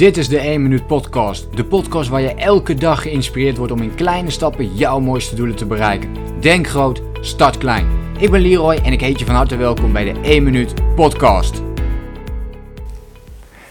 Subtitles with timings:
[0.00, 1.56] Dit is de 1 Minuut Podcast.
[1.56, 5.56] De podcast waar je elke dag geïnspireerd wordt om in kleine stappen jouw mooiste doelen
[5.56, 6.08] te bereiken.
[6.40, 7.86] Denk groot, start klein.
[8.18, 11.62] Ik ben Leroy en ik heet je van harte welkom bij de 1 Minuut Podcast.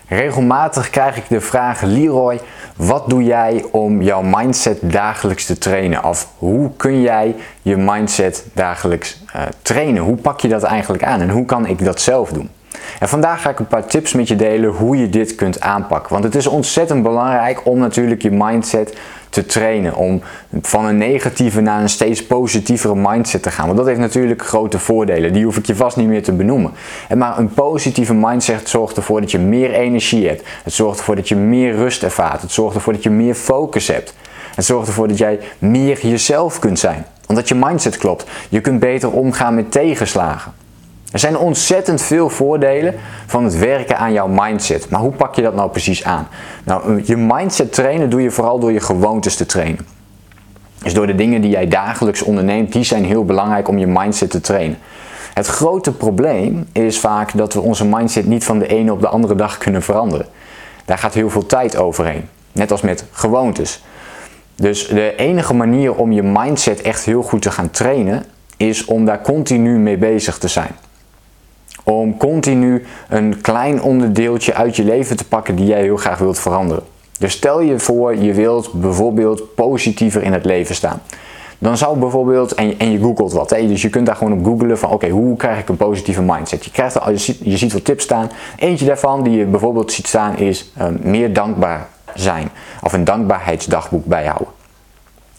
[0.07, 2.39] Regelmatig krijg ik de vraag: Leroy,
[2.75, 6.03] wat doe jij om jouw mindset dagelijks te trainen?
[6.03, 10.03] Of hoe kun jij je mindset dagelijks uh, trainen?
[10.03, 12.49] Hoe pak je dat eigenlijk aan en hoe kan ik dat zelf doen?
[12.99, 16.11] En vandaag ga ik een paar tips met je delen hoe je dit kunt aanpakken.
[16.11, 18.97] Want het is ontzettend belangrijk om natuurlijk je mindset
[19.29, 19.95] te trainen.
[19.95, 20.21] Om
[20.61, 23.65] van een negatieve naar een steeds positievere mindset te gaan.
[23.65, 25.33] Want dat heeft natuurlijk grote voordelen.
[25.33, 26.71] Die hoef ik je vast niet meer te benoemen.
[27.07, 30.43] En maar een positieve mindset zorgt ervoor dat je meer energie hebt.
[30.63, 32.41] Het zorgt ervoor dat je meer rust ervaart.
[32.41, 34.13] Het zorgt ervoor dat je meer focus hebt.
[34.55, 37.05] Het zorgt ervoor dat jij meer jezelf kunt zijn.
[37.27, 38.25] Omdat je mindset klopt.
[38.49, 40.53] Je kunt beter omgaan met tegenslagen.
[41.11, 42.95] Er zijn ontzettend veel voordelen
[43.25, 44.89] van het werken aan jouw mindset.
[44.89, 46.27] Maar hoe pak je dat nou precies aan?
[46.63, 49.87] Nou, je mindset trainen doe je vooral door je gewoontes te trainen.
[50.83, 54.29] Dus door de dingen die jij dagelijks onderneemt, die zijn heel belangrijk om je mindset
[54.29, 54.77] te trainen.
[55.33, 59.07] Het grote probleem is vaak dat we onze mindset niet van de ene op de
[59.07, 60.25] andere dag kunnen veranderen.
[60.85, 62.29] Daar gaat heel veel tijd overheen.
[62.51, 63.83] Net als met gewoontes.
[64.55, 68.25] Dus de enige manier om je mindset echt heel goed te gaan trainen,
[68.57, 70.71] is om daar continu mee bezig te zijn
[71.89, 76.39] om continu een klein onderdeeltje uit je leven te pakken die jij heel graag wilt
[76.39, 76.83] veranderen.
[77.19, 81.01] Dus stel je voor, je wilt bijvoorbeeld positiever in het leven staan.
[81.57, 84.89] Dan zou bijvoorbeeld, en je, googelt wat, dus je kunt daar gewoon op googlen van
[84.89, 86.65] oké, hoe krijg ik een positieve mindset?
[86.65, 88.31] Je, krijgt al, je, ziet, je ziet wat tips staan.
[88.57, 92.49] Eentje daarvan die je bijvoorbeeld ziet staan is uh, meer dankbaar zijn.
[92.83, 94.47] Of een dankbaarheidsdagboek bijhouden.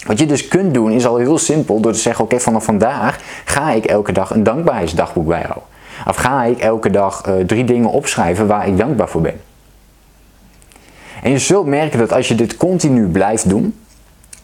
[0.07, 3.19] Wat je dus kunt doen is al heel simpel door te zeggen oké, vanaf vandaag
[3.45, 5.70] ga ik elke dag een dankbaarheidsdagboek bijhouden.
[6.07, 9.41] Of ga ik elke dag uh, drie dingen opschrijven waar ik dankbaar voor ben?
[11.23, 13.79] En je zult merken dat als je dit continu blijft doen,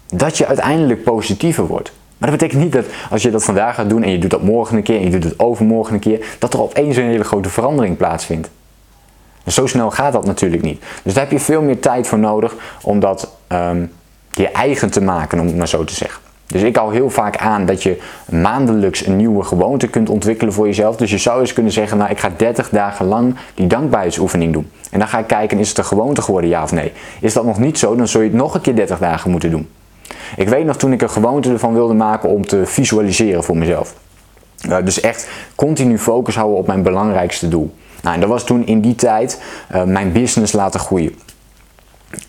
[0.08, 1.92] dat je uiteindelijk positiever wordt.
[2.18, 4.42] Maar dat betekent niet dat als je dat vandaag gaat doen en je doet dat
[4.42, 7.24] morgen een keer en je doet het overmorgen een keer, dat er opeens een hele
[7.24, 8.50] grote verandering plaatsvindt.
[9.46, 10.84] Zo snel gaat dat natuurlijk niet.
[11.02, 13.92] Dus daar heb je veel meer tijd voor nodig om dat um,
[14.30, 16.20] je eigen te maken, om het maar zo te zeggen.
[16.46, 17.98] Dus ik hou heel vaak aan dat je
[18.30, 20.96] maandelijks een nieuwe gewoonte kunt ontwikkelen voor jezelf.
[20.96, 24.70] Dus je zou eens kunnen zeggen, nou ik ga 30 dagen lang die dankbaarheidsoefening doen.
[24.90, 26.92] En dan ga ik kijken, is het een gewoonte geworden, ja of nee?
[27.20, 29.50] Is dat nog niet zo, dan zul je het nog een keer 30 dagen moeten
[29.50, 29.68] doen.
[30.36, 33.94] Ik weet nog toen ik een gewoonte ervan wilde maken om te visualiseren voor mezelf.
[34.68, 37.74] Uh, dus echt continu focus houden op mijn belangrijkste doel.
[38.02, 39.42] Nou, en dat was toen in die tijd
[39.74, 41.14] uh, mijn business laten groeien.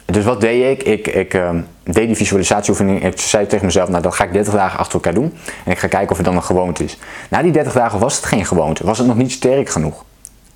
[0.05, 0.87] Dus wat deed ik?
[0.87, 1.49] Ik, ik uh,
[1.83, 3.03] deed die visualisatieoefening.
[3.03, 5.33] Ik zei tegen mezelf, nou dat ga ik 30 dagen achter elkaar doen.
[5.65, 6.97] En ik ga kijken of het dan een gewoonte is.
[7.29, 8.85] Na die 30 dagen was het geen gewoonte.
[8.85, 10.05] Was het nog niet sterk genoeg.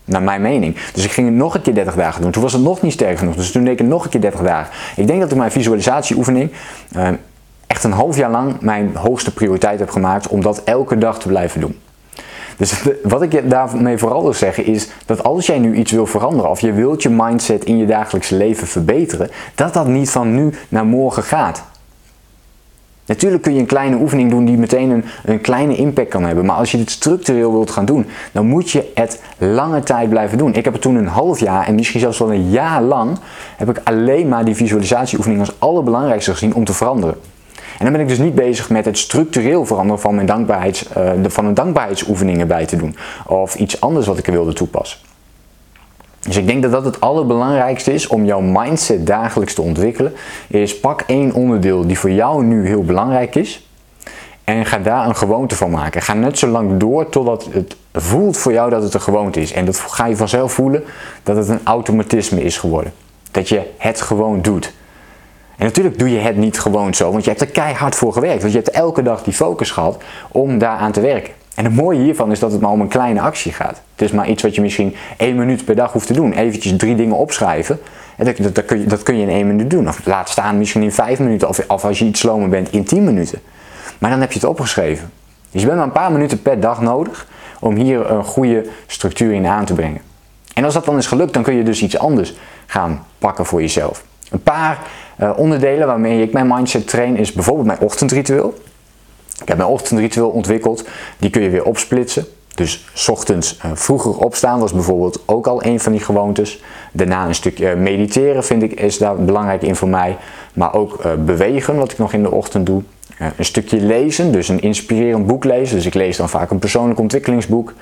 [0.06, 0.76] Naar mijn mening.
[0.94, 2.32] Dus ik ging het nog een keer 30 dagen doen.
[2.32, 3.36] Toen was het nog niet sterk genoeg.
[3.36, 4.74] Dus toen deed ik het nog een keer 30 dagen.
[4.96, 6.52] Ik denk dat ik mijn visualisatieoefening
[6.96, 7.08] uh,
[7.68, 11.28] echt een half jaar lang mijn hoogste prioriteit heb gemaakt om dat elke dag te
[11.28, 11.80] blijven doen.
[12.62, 16.50] Dus wat ik daarmee vooral wil zeggen is dat als jij nu iets wil veranderen
[16.50, 20.54] of je wilt je mindset in je dagelijks leven verbeteren, dat dat niet van nu
[20.70, 21.64] naar morgen gaat.
[23.06, 26.46] Natuurlijk kun je een kleine oefening doen die meteen een, een kleine impact kan hebben.
[26.46, 30.38] Maar als je dit structureel wilt gaan doen, dan moet je het lange tijd blijven
[30.38, 30.54] doen.
[30.54, 33.18] Ik heb het toen een half jaar en misschien zelfs wel een jaar lang,
[33.58, 37.16] heb ik alleen maar die visualisatieoefening als allerbelangrijkste gezien om te veranderen.
[37.78, 41.12] En dan ben ik dus niet bezig met het structureel veranderen van, mijn dankbaarheids, uh,
[41.24, 42.96] van een dankbaarheidsoefeningen bij te doen.
[43.28, 45.00] Of iets anders wat ik er wilde toepassen.
[46.22, 50.14] Dus ik denk dat dat het allerbelangrijkste is om jouw mindset dagelijks te ontwikkelen.
[50.48, 53.70] Is pak één onderdeel die voor jou nu heel belangrijk is.
[54.44, 56.02] En ga daar een gewoonte van maken.
[56.02, 59.54] Ga net zo lang door totdat het voelt voor jou dat het een gewoonte is.
[59.54, 60.84] En dat ga je vanzelf voelen
[61.24, 62.94] dat het een automatisme is geworden.
[63.32, 64.74] Dat je het gewoon doet.
[65.58, 68.42] En natuurlijk doe je het niet gewoon zo, want je hebt er keihard voor gewerkt.
[68.42, 71.34] Want je hebt elke dag die focus gehad om daaraan te werken.
[71.56, 73.82] En het mooie hiervan is dat het maar om een kleine actie gaat.
[73.92, 76.34] Het is maar iets wat je misschien één minuut per dag hoeft te doen.
[76.34, 77.80] Eventjes drie dingen opschrijven.
[78.18, 79.88] En dat, dat, kun, je, dat kun je in één minuut doen.
[79.88, 81.48] Of laat staan misschien in vijf minuten.
[81.48, 83.40] Of, of als je iets slomer bent in tien minuten.
[83.98, 85.12] Maar dan heb je het opgeschreven.
[85.52, 87.28] Dus je bent maar een paar minuten per dag nodig
[87.60, 90.02] om hier een goede structuur in aan te brengen.
[90.54, 92.34] En als dat dan is gelukt, dan kun je dus iets anders
[92.66, 94.04] gaan pakken voor jezelf.
[94.30, 94.80] Een paar
[95.22, 98.54] uh, onderdelen waarmee ik mijn mindset train is bijvoorbeeld mijn ochtendritueel.
[99.42, 100.88] Ik heb mijn ochtendritueel ontwikkeld,
[101.18, 102.26] die kun je weer opsplitsen.
[102.56, 106.64] Dus ochtends uh, vroeger opstaan was bijvoorbeeld ook al een van die gewoontes.
[106.92, 110.18] Daarna een stukje mediteren vind ik is daar belangrijk in voor mij.
[110.54, 112.82] Maar ook bewegen, wat ik nog in de ochtend doe.
[113.38, 115.76] Een stukje lezen, dus een inspirerend boek lezen.
[115.76, 117.74] Dus ik lees dan vaak een persoonlijk ontwikkelingsboek.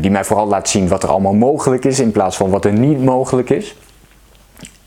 [0.00, 2.72] die mij vooral laat zien wat er allemaal mogelijk is in plaats van wat er
[2.72, 3.76] niet mogelijk is.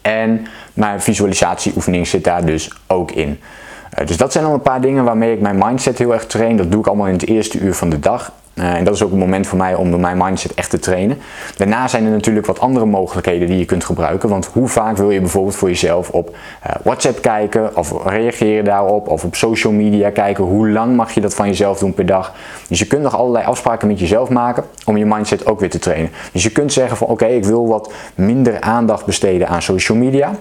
[0.01, 3.39] En mijn visualisatieoefening zit daar dus ook in.
[3.89, 6.57] Eh, dus dat zijn al een paar dingen waarmee ik mijn mindset heel erg train.
[6.57, 8.31] Dat doe ik allemaal in het eerste uur van de dag.
[8.59, 11.17] Uh, en dat is ook een moment voor mij om mijn mindset echt te trainen.
[11.57, 14.29] Daarna zijn er natuurlijk wat andere mogelijkheden die je kunt gebruiken.
[14.29, 19.07] Want hoe vaak wil je bijvoorbeeld voor jezelf op uh, WhatsApp kijken of reageren daarop
[19.07, 20.44] of op social media kijken?
[20.44, 22.33] Hoe lang mag je dat van jezelf doen per dag?
[22.67, 25.79] Dus je kunt nog allerlei afspraken met jezelf maken om je mindset ook weer te
[25.79, 26.11] trainen.
[26.31, 30.31] Dus je kunt zeggen van oké, ik wil wat minder aandacht besteden aan social media.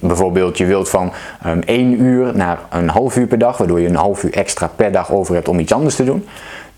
[0.00, 1.12] Bijvoorbeeld, je wilt van
[1.42, 4.70] ehm, 1 uur naar een half uur per dag, waardoor je een half uur extra
[4.76, 6.26] per dag over hebt om iets anders te doen.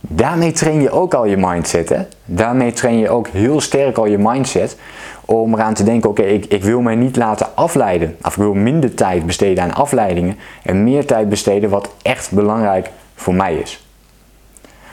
[0.00, 1.88] Daarmee train je ook al je mindset.
[1.88, 2.02] Hè?
[2.24, 4.76] Daarmee train je ook heel sterk al je mindset
[5.24, 8.16] om eraan te denken: oké, ik, ik wil mij niet laten afleiden.
[8.22, 12.90] Of ik wil minder tijd besteden aan afleidingen en meer tijd besteden wat echt belangrijk
[13.14, 13.86] voor mij is.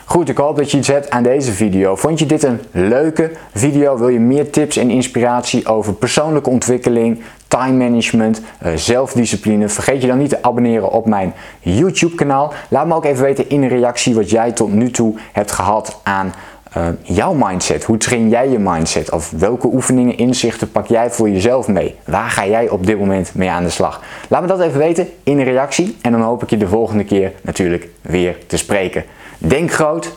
[0.06, 1.96] Goed, ik hoop dat je iets hebt aan deze video.
[1.96, 3.98] Vond je dit een leuke video?
[3.98, 9.70] Wil je meer tips en inspiratie over persoonlijke ontwikkeling, time management, uh, zelfdiscipline?
[9.70, 12.54] Vergeet je dan niet te abonneren op mijn YouTube kanaal.
[12.70, 16.00] Laat me ook even weten in een reactie wat jij tot nu toe hebt gehad
[16.04, 16.34] aan
[16.78, 17.84] uh, jouw mindset.
[17.84, 19.12] Hoe train jij je mindset?
[19.12, 21.96] Of welke oefeningen, inzichten pak jij voor jezelf mee?
[22.06, 24.02] Waar ga jij op dit moment mee aan de slag?
[24.28, 27.04] Laat me dat even weten in een reactie en dan hoop ik je de volgende
[27.04, 29.04] keer natuurlijk weer te spreken.
[29.38, 30.14] Denk groot,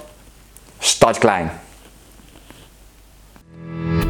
[0.79, 1.51] start klein.